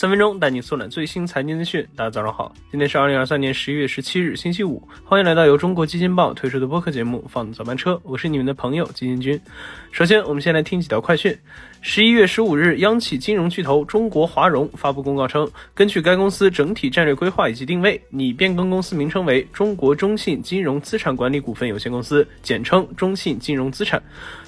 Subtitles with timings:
[0.00, 1.86] 三分钟带你速览最新财经资讯。
[1.94, 4.82] 大家早上好，今天是二零二三年十一月十七日，星期五。
[5.04, 9.38] 欢迎来到由中国基金报推出的播客节目《放早班车》，我是你们的朋友基金君。
[9.92, 11.36] 首先，我们先来听几条快讯。
[11.82, 24.02] 十一月十五日，央企金融巨头中国华融发布公告称，根据该公司整体战略规划以及定位，拟变更公司名称为中国中信金融资产管理股份有限公司，简称中信金融资产。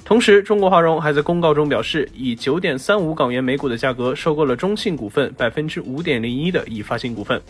[0.05, 7.43] 同时，中国华融还在公告中表示，以九点三五港元每股的价格收购了中信股份百分之五点零一的已发行股份。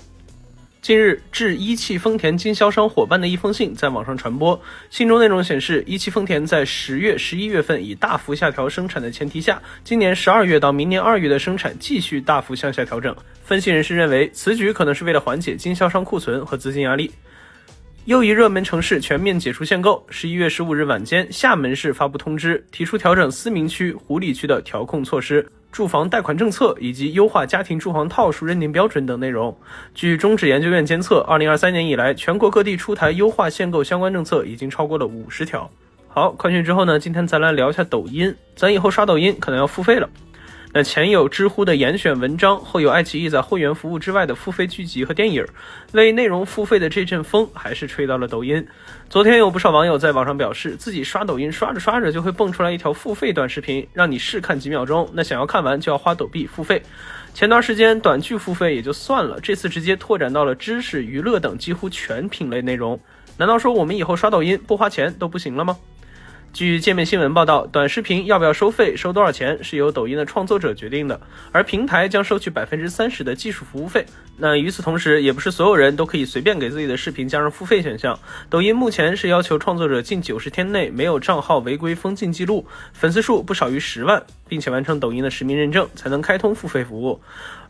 [0.81, 4.59] 近日，致一汽丰田经销商伙伴的一封信在网上传播。
[4.89, 13.15] 信中内容显示，一汽丰田在十月、十一月份以大幅下调生产的前提下，今年十二月到明年二月的生产继续大幅向下调整。
[13.45, 17.13] 分析人士认为，此举可能是为了缓解经销商库存和资金压力。
[18.07, 20.03] 又一热门城市全面解除限购。
[20.09, 25.47] 十一月十五日晚间，厦门市发布通知，提出调整思明区、湖里区的调控措施。
[25.73, 29.57] 住房贷款政策以及优化家庭住房套数认定标准等内容。
[29.95, 35.69] 据中指研究院监测，二零二三年以来，全国各地出台优化限购相关政策已经超过了五十条。
[36.09, 38.33] 好，快讯之后呢，今天咱来聊一下抖音。
[38.55, 40.07] 咱以后刷抖音可能要付费了。
[40.75, 45.45] 那前有知乎的严选文章，后有爱奇艺在会员服务之外的付费剧集和电影，
[45.93, 48.67] 为内容付费的这阵风还是吹到了抖音。
[49.11, 56.83] 昨天有不少网友在网上表示，自己刷抖音刷着刷着就会蹦出来一条付费短视频，让你试看几秒钟，那想要看完就要花抖币付费。
[57.35, 62.99] 前段时间短剧付费也就算了，这次直接拓展到了知识、娱乐等几乎全品类内容。
[63.37, 65.77] 难道说我们以后刷抖音不花钱都不行了吗？
[66.53, 71.19] 据界面新闻报道，短视频要不要收费、收多少钱是由抖音的创作者决定的，
[71.51, 74.05] 而平台将收取百分之三十的技术服务费。
[74.37, 78.19] 那与此同时，也不是所有人都可以随便给自己的视频加上付费选项。
[78.51, 84.23] 抖音目前是要求创作者近九十天内没有账号违规封禁记录，粉丝数不少于十万，
[84.53, 87.19] 并且完成抖音的实名认证，才能开通付费服务。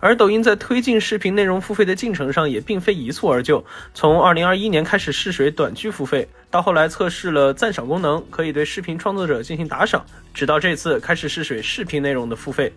[0.00, 3.64] 而抖音在推进视频内容付费的进程上也并非一蹴而就，
[3.94, 12.72] 从二零二一年开始试水短剧付费，到后来测试了赞赏功能，可以对视频创作者进行打赏，直到这次开始试水视频内容的付费。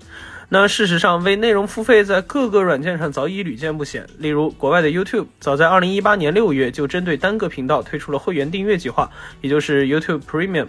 [0.50, 9.10] 那事实上，为内容付费在各个软件上早已屡见不鲜，例如国外的 YouTube，早在二零一八年六月就针对单个频道推出了会员订阅计划，
[9.42, 10.68] 也就是 YouTube Premium。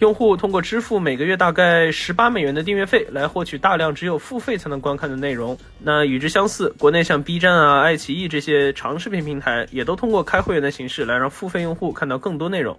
[0.00, 5.56] 用户通过支付每个月大概十八美元的订阅费来获取大量只有付费才能观看的内容。
[5.78, 12.78] 那与之相似，国内像 B 站啊、爱奇艺这些长视频平台也都通过开会员的形式来让付费用户看到更多内容。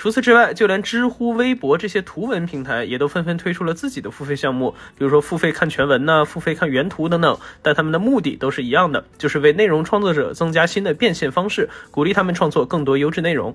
[0.00, 7.38] 除此之外，就连知乎、微博这些图文平台也都纷纷推出了自己的付费项目，比如说付费看全文呢、付费看原图等等。
[7.60, 13.54] 但他们的目的都是一样的，就是为内容创作者增加新的变现方式，鼓励他们创作更多优质内容。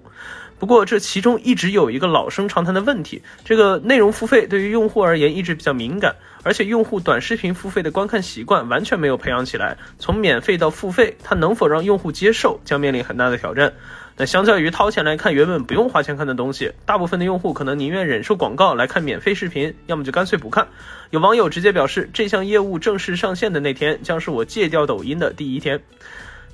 [0.59, 9.75] 不过，这其中一直有一个老生常谈的问题：这个内容付费对于用户而言一直比较敏感，而且用户短视频付费的观看习惯完全没有培养起来。
[9.97, 13.73] 从免费到付费，它能否让用户接受，将面临很大的挑战。
[14.17, 20.69] 那相较于掏钱来看原本不用花钱看的东西，大部分的用户可能宁愿忍受广告来看免费视频，要么就干脆不看。
[21.09, 25.81] 有网友直接表示，这项业务正式上线的那天，将是我戒掉抖音的第一天。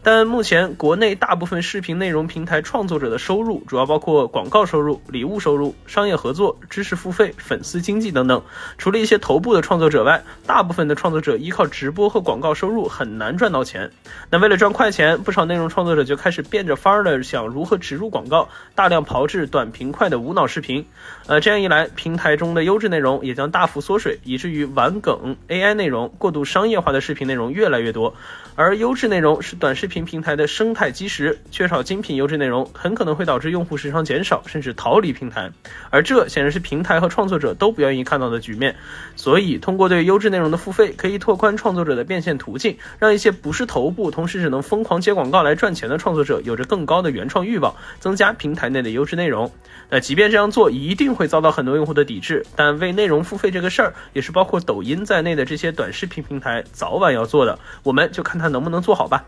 [0.04, 8.42] 但目前国内大部分视频内容平台创作者的收入主要包括广告收入、礼物收入、商业合作、知识付费、粉丝经济等等。
[8.80, 13.92] 除了一些头部的创作者外，大部分的创作者依靠直播和广告收入很难赚到钱。
[14.32, 20.84] 那为了赚快钱，不少内容创作者就开始变着法儿的想如何植入广告，大量炮制短平快的无脑视频。
[21.28, 28.16] 呃，这样一来，平台中的优质内容也将大幅缩水，以至于玩梗、AI 内容、过度商业化的视频内容越来越多。
[28.56, 35.52] 而优质内容是短视频平台的生态基石，缺少精品优质内容，很可能会导致用户时长减少，甚至逃离平台。
[35.90, 38.76] 而这显然是平台和创作者都不愿意看到的局面。
[39.16, 49.50] 所以，通过对优质内容的付费，可以拓宽创作者的变现途径，让一些不是头部，同时只能疯狂接广告来赚钱的创作者，有着更高的原创欲望，增加平台内的优质内容。
[49.90, 52.46] 那即便这样做，一定会遭到很多用户的抵制。
[52.56, 57.58] 但为内容付费这个事儿，也是包括抖音在内的这些短视频平台早晚要做的。
[57.84, 58.42] 我们就看。
[58.42, 59.24] 看能不能做好吧。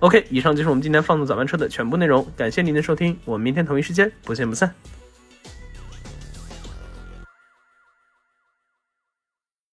[0.00, 4.74] OK，以上就是我们今天放纵早班车的全部内容，感谢您的收听，我们明天同一时间不见不散。